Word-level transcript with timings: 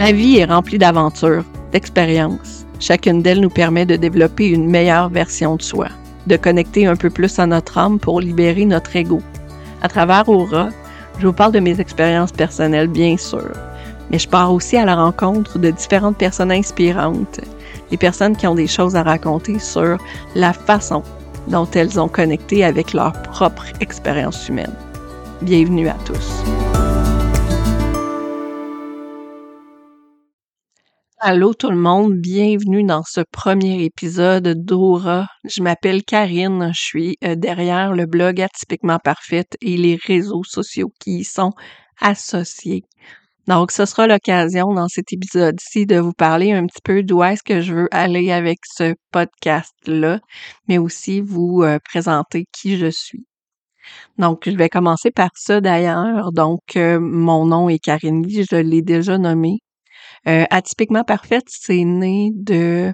La 0.00 0.12
vie 0.12 0.38
est 0.38 0.46
remplie 0.46 0.78
d'aventures, 0.78 1.44
d'expériences. 1.72 2.64
Chacune 2.78 3.20
d'elles 3.20 3.42
nous 3.42 3.50
permet 3.50 3.84
de 3.84 3.96
développer 3.96 4.46
une 4.46 4.66
meilleure 4.66 5.10
version 5.10 5.56
de 5.56 5.62
soi, 5.62 5.88
de 6.26 6.38
connecter 6.38 6.86
un 6.86 6.96
peu 6.96 7.10
plus 7.10 7.38
à 7.38 7.44
notre 7.44 7.76
âme 7.76 7.98
pour 7.98 8.22
libérer 8.22 8.64
notre 8.64 8.96
ego. 8.96 9.20
À 9.82 9.88
travers 9.88 10.26
Aura, 10.26 10.70
je 11.18 11.26
vous 11.26 11.34
parle 11.34 11.52
de 11.52 11.60
mes 11.60 11.78
expériences 11.82 12.32
personnelles, 12.32 12.88
bien 12.88 13.18
sûr, 13.18 13.52
mais 14.10 14.18
je 14.18 14.26
pars 14.26 14.50
aussi 14.54 14.78
à 14.78 14.86
la 14.86 14.96
rencontre 14.96 15.58
de 15.58 15.70
différentes 15.70 16.16
personnes 16.16 16.50
inspirantes, 16.50 17.42
des 17.90 17.98
personnes 17.98 18.38
qui 18.38 18.46
ont 18.46 18.54
des 18.54 18.68
choses 18.68 18.96
à 18.96 19.02
raconter 19.02 19.58
sur 19.58 19.98
la 20.34 20.54
façon 20.54 21.02
dont 21.48 21.68
elles 21.74 22.00
ont 22.00 22.08
connecté 22.08 22.64
avec 22.64 22.94
leur 22.94 23.12
propre 23.20 23.66
expérience 23.80 24.48
humaine. 24.48 24.72
Bienvenue 25.42 25.88
à 25.88 25.96
tous. 26.06 26.69
Allô 31.22 31.52
tout 31.52 31.68
le 31.70 31.76
monde, 31.76 32.14
bienvenue 32.14 32.82
dans 32.82 33.02
ce 33.02 33.20
premier 33.20 33.84
épisode 33.84 34.54
d'Aura. 34.64 35.26
Je 35.44 35.62
m'appelle 35.62 36.02
Karine, 36.02 36.70
je 36.74 36.80
suis 36.80 37.18
euh, 37.22 37.34
derrière 37.34 37.92
le 37.92 38.06
blog 38.06 38.40
Atypiquement 38.40 38.98
Parfaite 38.98 39.54
et 39.60 39.76
les 39.76 39.96
réseaux 39.96 40.44
sociaux 40.44 40.90
qui 40.98 41.18
y 41.18 41.24
sont 41.24 41.52
associés. 42.00 42.84
Donc, 43.48 43.70
ce 43.70 43.84
sera 43.84 44.06
l'occasion 44.06 44.72
dans 44.72 44.88
cet 44.88 45.12
épisode-ci 45.12 45.84
de 45.84 45.98
vous 45.98 46.14
parler 46.14 46.52
un 46.52 46.64
petit 46.64 46.80
peu 46.82 47.02
d'où 47.02 47.22
est-ce 47.22 47.42
que 47.42 47.60
je 47.60 47.74
veux 47.74 47.88
aller 47.90 48.32
avec 48.32 48.60
ce 48.64 48.94
podcast-là, 49.12 50.20
mais 50.68 50.78
aussi 50.78 51.20
vous 51.20 51.62
euh, 51.62 51.78
présenter 51.84 52.46
qui 52.50 52.78
je 52.78 52.90
suis. 52.90 53.26
Donc, 54.16 54.48
je 54.48 54.56
vais 54.56 54.70
commencer 54.70 55.10
par 55.10 55.30
ça 55.34 55.60
d'ailleurs. 55.60 56.32
Donc, 56.32 56.76
euh, 56.76 56.98
mon 56.98 57.44
nom 57.44 57.68
est 57.68 57.78
Karine 57.78 58.26
Lee, 58.26 58.46
je 58.50 58.56
l'ai 58.56 58.80
déjà 58.80 59.18
nommé. 59.18 59.58
Euh, 60.28 60.44
atypiquement 60.50 61.04
parfaite, 61.04 61.46
c'est 61.48 61.84
né 61.84 62.30
de 62.34 62.92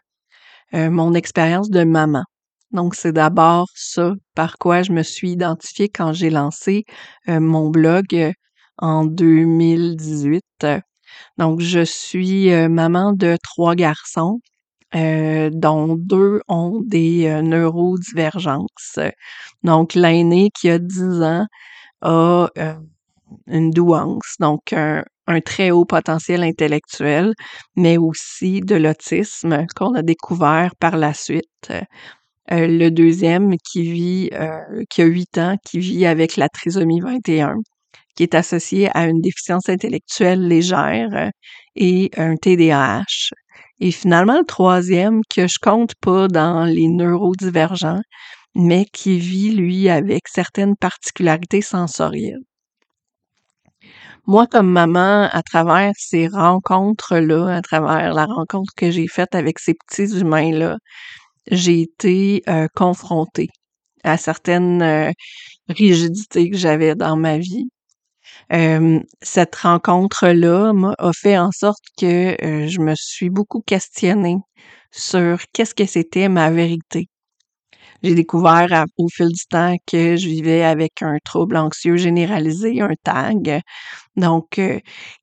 euh, 0.75 0.91
mon 0.91 1.14
expérience 1.14 1.70
de 1.70 1.84
maman. 1.84 2.25
Donc, 2.73 2.95
c'est 2.95 3.12
d'abord 3.12 3.69
ça 3.75 4.14
par 4.34 4.59
quoi 4.59 4.83
je 4.83 4.92
me 4.92 5.03
suis 5.03 5.31
identifiée 5.33 5.89
quand 5.89 6.12
j'ai 6.12 6.31
lancé 6.31 6.84
euh, 7.28 7.41
mon 7.41 7.70
blog 7.70 8.33
en 8.78 9.05
2018. 9.05 10.42
Donc, 11.39 11.61
je 11.61 11.84
suis 11.84 12.50
maman 12.69 13.12
de 13.12 13.37
trois 13.43 13.75
garçons, 13.75 14.41
dont 14.93 15.97
deux 15.98 16.41
ont 16.48 16.81
des 16.84 17.41
neurodivergences. 17.43 18.98
Donc, 19.62 19.95
l'aîné 19.95 20.50
qui 20.59 20.69
a 20.70 20.78
10 20.78 21.22
ans 21.22 21.47
a 22.03 22.48
une 23.47 23.70
douance, 23.70 24.37
donc 24.41 24.72
un, 24.72 25.03
un 25.27 25.41
très 25.41 25.70
haut 25.70 25.84
potentiel 25.84 26.42
intellectuel, 26.42 27.34
mais 27.77 27.98
aussi 27.98 28.60
de 28.60 28.77
l'autisme 28.77 29.66
qu'on 29.77 29.94
a 29.94 30.02
découvert 30.02 30.74
par 30.78 30.96
la 30.96 31.14
suite. 31.14 31.70
Euh, 32.52 32.66
le 32.69 32.91
deuxième 32.91 33.56
qui 33.58 33.82
vit, 33.82 34.30
euh, 34.32 34.84
qui 34.91 35.02
a 35.02 35.06
8 35.06 35.38
ans, 35.38 35.56
qui 35.64 35.80
vit 35.80 36.06
avec 36.06 36.36
la 36.36 36.48
trisomie 36.48 37.00
21, 37.00 37.56
qui 38.16 38.22
est 38.22 38.34
associé 38.34 38.88
à 38.97 39.06
une 39.06 39.20
déficience 39.20 39.69
intellectuelle 39.69 40.47
légère 40.47 41.30
et 41.77 42.10
un 42.16 42.36
TDAH. 42.36 43.32
Et 43.80 43.91
finalement, 43.91 44.38
le 44.38 44.47
troisième, 44.47 45.20
que 45.34 45.48
je 45.48 45.58
compte 45.60 45.94
pas 46.00 46.28
dans 46.28 46.64
les 46.64 46.88
neurodivergents, 46.88 48.00
mais 48.54 48.86
qui 48.92 49.19
vit, 49.19 49.52
lui, 49.52 49.88
avec 49.91 50.28
certaines 50.28 50.77
particularités 50.77 51.62
sensorielles 51.62 52.45
moi, 54.27 54.46
comme 54.46 54.70
maman, 54.70 55.28
à 55.30 55.42
travers 55.42 55.92
ces 55.96 56.28
rencontres-là, 56.28 57.56
à 57.56 57.62
travers 57.62 58.12
la 58.14 58.27
rencontre 58.27 58.72
que 58.77 58.91
j'ai 58.91 59.06
faite 59.08 59.34
avec 59.34 59.58
ces 59.58 59.74
petits 59.74 60.19
humains-là, 60.19 60.78
j'ai 61.50 61.82
été 61.82 62.42
euh, 62.48 62.69
confrontée 62.74 63.48
à 64.04 64.19
certaines 64.19 64.82
euh, 64.82 65.12
rigidités 65.69 66.50
que 66.50 66.56
j'avais 66.56 66.94
dans 66.97 67.16
ma 67.16 67.38
vie. 67.38 67.69
Euh, 68.53 69.00
cette 69.22 69.56
rencontre-là 69.56 70.72
a 70.98 71.12
fait 71.12 71.38
en 71.38 71.50
sorte 71.53 71.82
que 71.98 72.36
je 72.41 72.81
me 72.81 72.94
suis 72.97 73.31
beaucoup 73.31 73.62
questionnée 73.62 74.36
sur 74.92 75.38
qu'est-ce 75.53 75.75
que 75.75 75.86
c'était 75.86 76.28
ma 76.28 76.50
vérité. 76.50 77.09
J'ai 78.03 78.15
découvert 78.15 78.84
au 78.99 79.09
fil 79.09 79.29
du 79.29 79.47
temps 79.49 79.77
que 79.87 80.17
je 80.17 80.29
vivais 80.29 80.62
avec 80.62 81.03
un 81.03 81.19
trouble 81.25 81.57
anxieux 81.57 81.97
généralisé, 81.97 82.81
un 82.81 82.95
TAG, 83.03 83.61
donc 84.17 84.59
euh, 84.59 84.79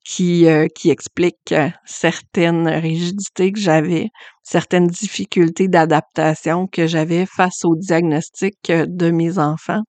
qui, 0.06 0.48
euh, 0.48 0.68
qui 0.74 0.90
explique 0.90 1.54
certaines 1.86 2.68
rigidités 2.68 3.52
que 3.52 3.60
j'avais, 3.60 4.10
certaines 4.44 4.88
difficultés 4.88 5.68
d'adaptation 5.68 6.68
que 6.68 6.88
j'avais 6.88 7.26
face 7.26 7.64
au 7.66 7.76
diagnostic 7.76 8.58
de 8.70 9.12
mes 9.12 9.40
enfants. 9.40 9.82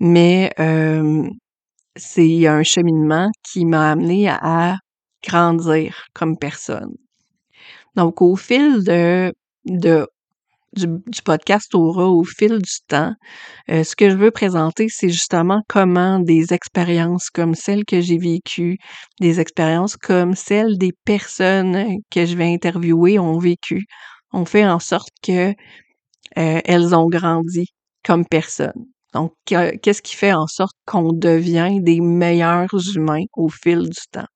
Mais 0.00 0.52
c'est 1.96 2.46
un 2.46 2.62
cheminement 2.62 3.30
qui 3.42 3.64
m'a 3.64 3.92
amené 3.92 4.28
à 4.28 4.76
grandir 5.26 6.06
comme 6.14 6.36
personne. 6.38 6.94
Donc, 7.96 8.22
au 8.22 8.36
fil 8.36 8.82
de, 8.84 9.32
de 9.66 10.06
du, 10.74 11.22
podcast 11.24 11.74
Aura 11.74 12.08
au 12.08 12.24
fil 12.24 12.58
du 12.58 12.72
temps. 12.88 13.12
Euh, 13.70 13.84
ce 13.84 13.96
que 13.96 14.10
je 14.10 14.16
veux 14.16 14.30
présenter, 14.30 14.88
c'est 14.88 15.08
justement 15.08 15.62
comment 15.68 16.18
des 16.18 16.52
expériences 16.52 17.30
comme 17.30 17.54
celles 17.54 17.84
que 17.84 18.00
j'ai 18.00 18.18
vécues, 18.18 18.78
des 19.20 19.40
expériences 19.40 19.96
comme 19.96 20.34
celles 20.34 20.78
des 20.78 20.92
personnes 21.04 21.98
que 22.10 22.26
je 22.26 22.36
vais 22.36 22.52
interviewer 22.52 23.18
ont 23.18 23.38
vécu, 23.38 23.84
ont 24.32 24.44
fait 24.44 24.66
en 24.66 24.78
sorte 24.80 25.10
que 25.22 25.50
euh, 25.50 26.60
elles 26.64 26.94
ont 26.94 27.08
grandi 27.08 27.66
comme 28.04 28.26
personnes. 28.26 28.86
Donc, 29.14 29.32
qu'est-ce 29.46 30.02
qui 30.02 30.16
fait 30.16 30.32
en 30.32 30.48
sorte 30.48 30.74
qu'on 30.86 31.12
devient 31.12 31.78
des 31.80 32.00
meilleurs 32.00 32.68
humains 32.96 33.24
au 33.36 33.48
fil 33.48 33.82
du 33.82 34.00
temps? 34.10 34.26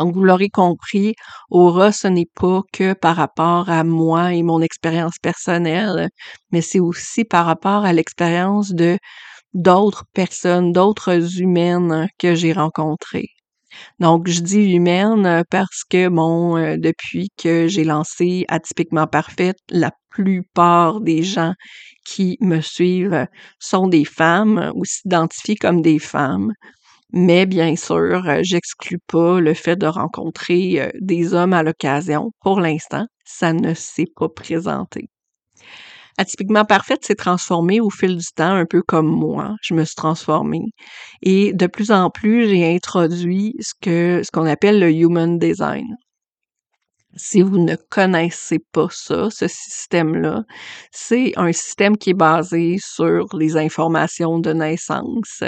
Donc, 0.00 0.14
vous 0.14 0.24
l'aurez 0.24 0.48
compris, 0.50 1.14
Aura, 1.50 1.92
ce 1.92 2.08
n'est 2.08 2.28
pas 2.34 2.62
que 2.72 2.94
par 2.94 3.16
rapport 3.16 3.70
à 3.70 3.84
moi 3.84 4.32
et 4.34 4.42
mon 4.42 4.62
expérience 4.62 5.18
personnelle, 5.22 6.08
mais 6.52 6.62
c'est 6.62 6.80
aussi 6.80 7.24
par 7.24 7.46
rapport 7.46 7.84
à 7.84 7.92
l'expérience 7.92 8.72
de 8.72 8.98
d'autres 9.54 10.04
personnes, 10.14 10.72
d'autres 10.72 11.40
humaines 11.40 12.08
que 12.18 12.34
j'ai 12.34 12.52
rencontrées. 12.52 13.28
Donc, 14.00 14.28
je 14.28 14.40
dis 14.40 14.72
humaine 14.74 15.44
parce 15.50 15.84
que, 15.88 16.08
bon, 16.08 16.56
euh, 16.56 16.76
depuis 16.78 17.30
que 17.36 17.68
j'ai 17.68 17.84
lancé 17.84 18.44
Atypiquement 18.48 19.06
Parfaite, 19.06 19.58
la 19.70 19.92
plupart 20.10 21.00
des 21.00 21.22
gens 21.22 21.54
qui 22.04 22.36
me 22.40 22.60
suivent 22.60 23.26
sont 23.60 23.86
des 23.88 24.04
femmes 24.04 24.72
ou 24.74 24.84
s'identifient 24.84 25.56
comme 25.56 25.82
des 25.82 25.98
femmes. 26.00 26.52
Mais 27.12 27.46
bien 27.46 27.74
sûr, 27.76 28.26
euh, 28.28 28.40
j'exclus 28.42 28.98
pas 29.06 29.40
le 29.40 29.54
fait 29.54 29.76
de 29.76 29.86
rencontrer 29.86 30.80
euh, 30.80 30.90
des 31.00 31.34
hommes 31.34 31.52
à 31.52 31.62
l'occasion. 31.62 32.30
Pour 32.40 32.60
l'instant, 32.60 33.06
ça 33.24 33.52
ne 33.52 33.74
s'est 33.74 34.06
pas 34.14 34.28
présenté. 34.28 35.08
Atypiquement 36.18 36.64
parfaite 36.64 37.04
s'est 37.04 37.14
transformée 37.14 37.80
au 37.80 37.90
fil 37.90 38.16
du 38.16 38.26
temps, 38.34 38.54
un 38.54 38.66
peu 38.66 38.82
comme 38.82 39.08
moi. 39.08 39.54
Je 39.62 39.74
me 39.74 39.84
suis 39.84 39.94
transformée. 39.94 40.66
Et 41.22 41.52
de 41.52 41.66
plus 41.66 41.90
en 41.90 42.10
plus, 42.10 42.48
j'ai 42.48 42.74
introduit 42.74 43.54
ce 43.60 43.72
que, 43.80 44.22
ce 44.24 44.30
qu'on 44.30 44.46
appelle 44.46 44.78
le 44.80 44.92
human 44.92 45.38
design. 45.38 45.86
Si 47.16 47.42
vous 47.42 47.58
ne 47.58 47.74
connaissez 47.88 48.58
pas 48.72 48.86
ça, 48.90 49.30
ce 49.30 49.48
système-là, 49.48 50.44
c'est 50.92 51.32
un 51.36 51.50
système 51.52 51.96
qui 51.96 52.10
est 52.10 52.14
basé 52.14 52.76
sur 52.80 53.26
les 53.36 53.56
informations 53.56 54.38
de 54.38 54.52
naissance 54.52 55.42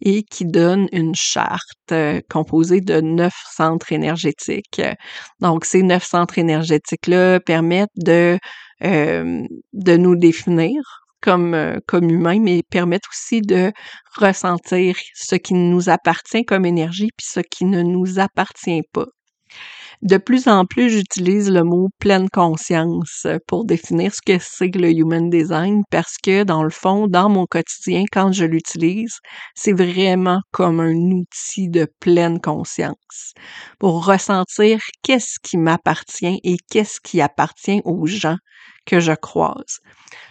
et 0.00 0.22
qui 0.22 0.44
donne 0.44 0.88
une 0.92 1.14
charte 1.16 1.90
euh, 1.90 2.20
composée 2.30 2.80
de 2.80 3.00
neuf 3.00 3.34
centres 3.50 3.92
énergétiques. 3.92 4.80
Donc, 5.40 5.64
ces 5.64 5.82
neuf 5.82 6.04
centres 6.04 6.38
énergétiques-là 6.38 7.40
permettent 7.40 7.88
de, 7.96 8.38
euh, 8.84 9.42
de 9.72 9.96
nous 9.96 10.14
définir 10.16 10.80
comme, 11.20 11.54
euh, 11.54 11.78
comme 11.86 12.08
humains, 12.08 12.40
mais 12.40 12.62
permettent 12.70 13.08
aussi 13.10 13.40
de 13.40 13.72
ressentir 14.16 14.96
ce 15.14 15.34
qui 15.34 15.54
nous 15.54 15.88
appartient 15.88 16.44
comme 16.44 16.64
énergie 16.66 17.10
puis 17.16 17.26
ce 17.28 17.40
qui 17.40 17.64
ne 17.64 17.82
nous 17.82 18.20
appartient 18.20 18.82
pas. 18.92 19.06
De 20.02 20.16
plus 20.16 20.48
en 20.48 20.64
plus, 20.64 20.88
j'utilise 20.88 21.50
le 21.50 21.62
mot 21.62 21.90
pleine 21.98 22.30
conscience 22.30 23.26
pour 23.46 23.66
définir 23.66 24.14
ce 24.14 24.22
que 24.22 24.38
c'est 24.40 24.70
que 24.70 24.78
le 24.78 24.90
human 24.90 25.28
design 25.28 25.82
parce 25.90 26.16
que 26.16 26.42
dans 26.42 26.62
le 26.62 26.70
fond, 26.70 27.06
dans 27.06 27.28
mon 27.28 27.44
quotidien, 27.44 28.04
quand 28.10 28.32
je 28.32 28.46
l'utilise, 28.46 29.18
c'est 29.54 29.74
vraiment 29.74 30.40
comme 30.52 30.80
un 30.80 30.94
outil 30.94 31.68
de 31.68 31.86
pleine 32.00 32.40
conscience 32.40 33.34
pour 33.78 34.06
ressentir 34.06 34.80
qu'est-ce 35.02 35.38
qui 35.42 35.58
m'appartient 35.58 36.40
et 36.44 36.56
qu'est-ce 36.70 36.98
qui 37.02 37.20
appartient 37.20 37.82
aux 37.84 38.06
gens 38.06 38.38
que 38.86 39.00
je 39.00 39.12
croise. 39.12 39.80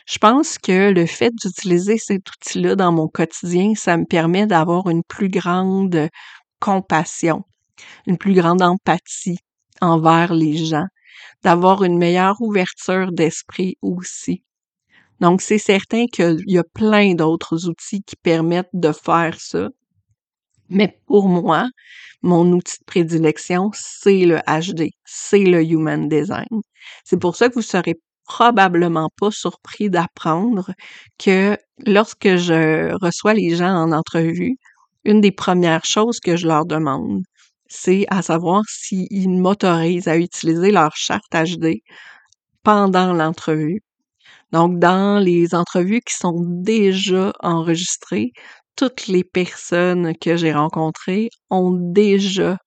Je 0.07 0.17
pense 0.17 0.57
que 0.57 0.91
le 0.91 1.05
fait 1.05 1.31
d'utiliser 1.43 1.99
cet 1.99 2.27
outil-là 2.27 2.75
dans 2.75 2.91
mon 2.91 3.07
quotidien, 3.07 3.73
ça 3.75 3.97
me 3.97 4.05
permet 4.05 4.47
d'avoir 4.47 4.89
une 4.89 5.03
plus 5.07 5.29
grande 5.29 6.09
compassion 6.59 7.43
une 8.07 8.17
plus 8.17 8.33
grande 8.33 8.61
empathie 8.61 9.37
envers 9.81 10.33
les 10.33 10.57
gens, 10.65 10.85
d'avoir 11.43 11.83
une 11.83 11.97
meilleure 11.97 12.41
ouverture 12.41 13.11
d'esprit 13.11 13.77
aussi. 13.81 14.43
Donc, 15.19 15.41
c'est 15.41 15.57
certain 15.57 16.05
qu'il 16.07 16.43
y 16.47 16.57
a 16.57 16.63
plein 16.63 17.13
d'autres 17.15 17.67
outils 17.67 18.01
qui 18.03 18.15
permettent 18.15 18.69
de 18.73 18.91
faire 18.91 19.39
ça. 19.39 19.69
Mais 20.69 20.99
pour 21.07 21.27
moi, 21.27 21.67
mon 22.21 22.51
outil 22.53 22.77
de 22.79 22.85
prédilection, 22.85 23.71
c'est 23.73 24.25
le 24.25 24.39
HD, 24.47 24.91
c'est 25.05 25.43
le 25.43 25.63
Human 25.63 26.07
Design. 26.07 26.47
C'est 27.03 27.19
pour 27.19 27.35
ça 27.35 27.49
que 27.49 27.55
vous 27.55 27.61
serez 27.61 27.95
probablement 28.25 29.09
pas 29.19 29.31
surpris 29.31 29.89
d'apprendre 29.89 30.71
que 31.17 31.57
lorsque 31.85 32.35
je 32.35 32.93
reçois 33.03 33.33
les 33.33 33.55
gens 33.55 33.73
en 33.73 33.91
entrevue, 33.91 34.57
une 35.05 35.21
des 35.21 35.31
premières 35.31 35.85
choses 35.85 36.19
que 36.19 36.37
je 36.37 36.47
leur 36.47 36.65
demande, 36.65 37.23
c'est 37.69 38.05
à 38.09 38.21
savoir 38.21 38.63
s'ils 38.67 39.29
m'autorisent 39.29 40.07
à 40.09 40.17
utiliser 40.17 40.71
leur 40.71 40.95
charte 40.95 41.31
HD 41.33 41.81
pendant 42.63 43.13
l'entrevue. 43.13 43.81
Donc, 44.51 44.79
dans 44.79 45.19
les 45.19 45.55
entrevues 45.55 46.01
qui 46.01 46.15
sont 46.15 46.43
déjà 46.47 47.33
enregistrées, 47.41 48.31
toutes 48.75 49.07
les 49.07 49.23
personnes 49.23 50.15
que 50.17 50.37
j'ai 50.37 50.53
rencontrées 50.53 51.29
ont 51.49 51.71
déjà 51.71 52.57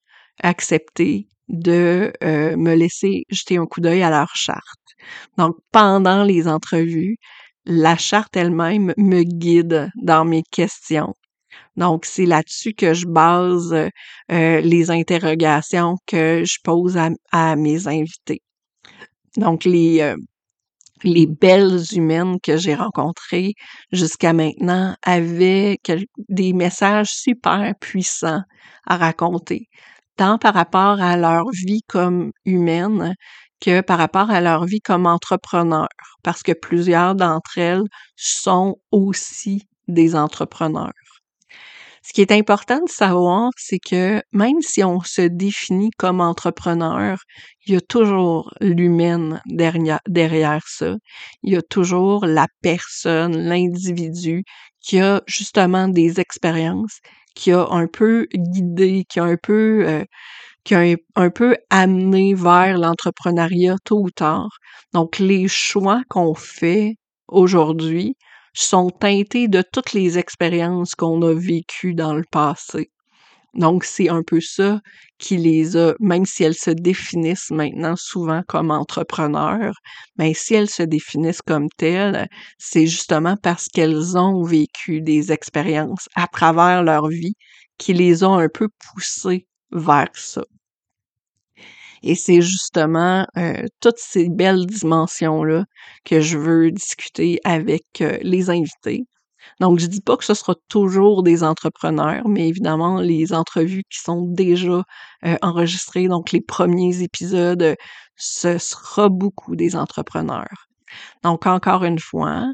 accepté 0.42 1.28
de 1.48 2.12
euh, 2.22 2.56
me 2.56 2.74
laisser 2.74 3.24
jeter 3.30 3.56
un 3.58 3.66
coup 3.66 3.80
d'œil 3.80 4.02
à 4.02 4.10
leur 4.10 4.34
charte. 4.34 4.80
Donc, 5.38 5.56
pendant 5.72 6.24
les 6.24 6.48
entrevues, 6.48 7.16
la 7.66 7.96
charte 7.96 8.36
elle-même 8.36 8.94
me 8.96 9.22
guide 9.22 9.90
dans 10.02 10.24
mes 10.24 10.42
questions. 10.50 11.14
Donc, 11.76 12.04
c'est 12.04 12.26
là-dessus 12.26 12.74
que 12.74 12.94
je 12.94 13.06
base 13.06 13.72
euh, 13.72 14.60
les 14.60 14.90
interrogations 14.90 15.96
que 16.06 16.44
je 16.44 16.58
pose 16.62 16.98
à, 17.32 17.56
mes 17.56 17.86
invités. 17.88 18.42
Donc, 19.36 19.64
les, 19.64 20.00
euh, 20.02 20.16
les 21.04 21.26
belles 21.26 21.80
humaines 21.92 22.38
que 22.42 22.56
j'ai 22.56 22.74
rencontrées 22.74 23.54
jusqu'à 23.92 24.32
maintenant 24.32 24.94
avaient 25.02 25.78
des 26.28 26.52
messages 26.52 27.10
super 27.10 27.74
puissants 27.80 28.42
à 28.86 28.96
raconter, 28.96 29.68
tant 30.16 30.38
par 30.38 30.54
rapport 30.54 31.00
à 31.00 31.16
leur 31.16 31.44
vie 31.50 31.82
comme 31.88 32.32
humaine 32.44 33.14
que 33.60 33.80
par 33.80 33.98
rapport 33.98 34.30
à 34.30 34.40
leur 34.40 34.64
vie 34.64 34.80
comme 34.80 35.06
entrepreneur, 35.06 35.88
parce 36.22 36.42
que 36.42 36.52
plusieurs 36.52 37.14
d'entre 37.14 37.58
elles 37.58 37.84
sont 38.16 38.76
aussi 38.90 39.62
des 39.88 40.16
entrepreneurs. 40.16 40.92
Ce 42.02 42.12
qui 42.12 42.20
est 42.20 42.32
important 42.32 42.80
de 42.84 42.88
savoir, 42.90 43.50
c'est 43.56 43.78
que 43.78 44.22
même 44.32 44.60
si 44.60 44.82
on 44.84 45.00
se 45.00 45.22
définit 45.22 45.90
comme 45.98 46.20
entrepreneur, 46.20 47.18
il 47.66 47.74
y 47.74 47.76
a 47.76 47.80
toujours 47.80 48.52
l'humaine 48.60 49.40
derrière, 49.46 50.62
ça. 50.66 50.94
Il 51.42 51.52
y 51.52 51.56
a 51.56 51.62
toujours 51.62 52.26
la 52.26 52.46
personne, 52.60 53.36
l'individu 53.48 54.44
qui 54.80 55.00
a 55.00 55.22
justement 55.26 55.86
des 55.88 56.18
expériences, 56.20 56.98
qui 57.36 57.52
a 57.52 57.66
un 57.70 57.86
peu 57.86 58.26
guidé, 58.34 59.04
qui 59.08 59.20
a 59.20 59.24
un 59.24 59.36
peu 59.36 59.84
euh, 59.86 60.04
qui 60.64 60.74
a 60.74 60.96
un 61.16 61.30
peu 61.30 61.56
amené 61.70 62.34
vers 62.34 62.78
l'entrepreneuriat 62.78 63.76
tôt 63.84 64.02
ou 64.04 64.10
tard. 64.10 64.48
Donc 64.92 65.18
les 65.18 65.48
choix 65.48 66.02
qu'on 66.08 66.34
fait 66.34 66.96
aujourd'hui 67.28 68.16
sont 68.54 68.90
teintés 68.90 69.48
de 69.48 69.62
toutes 69.72 69.92
les 69.92 70.18
expériences 70.18 70.94
qu'on 70.94 71.22
a 71.22 71.34
vécues 71.34 71.94
dans 71.94 72.14
le 72.14 72.24
passé. 72.30 72.90
Donc, 73.54 73.84
c'est 73.84 74.08
un 74.08 74.22
peu 74.22 74.40
ça 74.40 74.80
qui 75.18 75.36
les 75.36 75.76
a, 75.76 75.94
même 76.00 76.24
si 76.26 76.42
elles 76.44 76.54
se 76.56 76.70
définissent 76.70 77.50
maintenant 77.50 77.96
souvent 77.96 78.42
comme 78.48 78.70
entrepreneurs, 78.70 79.74
mais 80.16 80.32
si 80.34 80.54
elles 80.54 80.70
se 80.70 80.82
définissent 80.82 81.42
comme 81.42 81.68
telles, 81.76 82.28
c'est 82.58 82.86
justement 82.86 83.36
parce 83.42 83.68
qu'elles 83.68 84.16
ont 84.16 84.42
vécu 84.42 85.02
des 85.02 85.32
expériences 85.32 86.08
à 86.14 86.26
travers 86.28 86.82
leur 86.82 87.08
vie 87.08 87.34
qui 87.78 87.92
les 87.92 88.24
ont 88.24 88.38
un 88.38 88.48
peu 88.48 88.68
poussées 88.94 89.46
vers 89.70 90.08
ça. 90.14 90.44
Et 92.02 92.14
c'est 92.14 92.42
justement 92.42 93.26
euh, 93.36 93.64
toutes 93.80 93.98
ces 93.98 94.28
belles 94.28 94.66
dimensions-là 94.66 95.64
que 96.04 96.20
je 96.20 96.38
veux 96.38 96.70
discuter 96.70 97.38
avec 97.44 97.84
euh, 98.00 98.18
les 98.22 98.50
invités. 98.50 99.04
Donc, 99.60 99.78
je 99.78 99.86
dis 99.86 100.00
pas 100.00 100.16
que 100.16 100.24
ce 100.24 100.34
sera 100.34 100.54
toujours 100.68 101.22
des 101.22 101.42
entrepreneurs, 101.42 102.28
mais 102.28 102.48
évidemment, 102.48 103.00
les 103.00 103.32
entrevues 103.32 103.84
qui 103.90 104.00
sont 104.00 104.22
déjà 104.22 104.84
euh, 105.24 105.36
enregistrées, 105.42 106.08
donc 106.08 106.32
les 106.32 106.40
premiers 106.40 107.02
épisodes, 107.02 107.76
ce 108.16 108.58
sera 108.58 109.08
beaucoup 109.08 109.56
des 109.56 109.76
entrepreneurs. 109.76 110.68
Donc, 111.22 111.46
encore 111.46 111.84
une 111.84 111.98
fois, 111.98 112.46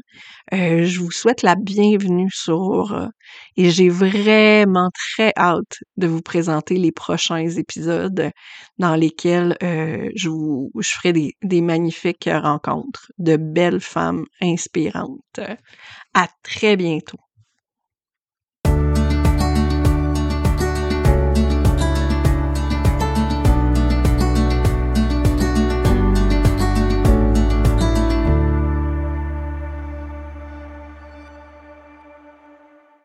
euh, 0.53 0.83
je 0.85 0.99
vous 0.99 1.11
souhaite 1.11 1.41
la 1.43 1.55
bienvenue 1.55 2.29
sur 2.31 2.59
Aura 2.59 3.09
et 3.57 3.69
j'ai 3.69 3.89
vraiment 3.89 4.89
très 4.93 5.33
hâte 5.37 5.79
de 5.97 6.07
vous 6.07 6.21
présenter 6.21 6.75
les 6.77 6.91
prochains 6.91 7.47
épisodes 7.47 8.31
dans 8.77 8.95
lesquels 8.95 9.57
euh, 9.63 10.09
je, 10.15 10.29
vous, 10.29 10.71
je 10.79 10.89
ferai 10.89 11.13
des, 11.13 11.35
des 11.43 11.61
magnifiques 11.61 12.29
rencontres 12.31 13.11
de 13.17 13.37
belles 13.37 13.81
femmes 13.81 14.25
inspirantes. 14.41 15.39
À 16.13 16.27
très 16.43 16.75
bientôt. 16.75 17.28